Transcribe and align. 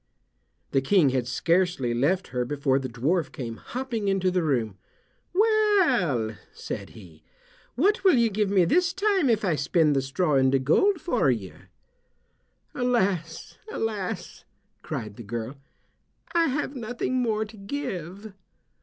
The 0.71 0.81
King 0.81 1.09
had 1.11 1.27
scarcely 1.27 1.93
left 1.93 2.29
her 2.29 2.43
before 2.43 2.79
the 2.79 2.89
dwarf 2.89 3.31
came 3.31 3.57
hopping 3.57 4.07
into 4.07 4.31
the 4.31 4.41
room. 4.41 4.79
"Well," 5.31 6.37
said 6.51 6.89
he, 6.97 7.23
"what 7.75 8.03
will 8.03 8.15
you 8.15 8.31
give 8.31 8.49
me 8.49 8.65
this 8.65 8.93
time 8.93 9.29
if 9.29 9.45
I 9.45 9.53
spin 9.55 9.93
the 9.93 10.01
straw 10.01 10.37
into 10.37 10.57
gold 10.57 10.99
for 10.99 11.29
you?" 11.29 11.53
"Alas, 12.73 13.59
alas!" 13.71 14.43
cried 14.81 15.17
the 15.17 15.23
girl, 15.23 15.57
"I 16.33 16.47
have 16.47 16.75
nothing 16.75 17.21
more 17.21 17.45
to 17.45 17.55
give." 17.55 18.33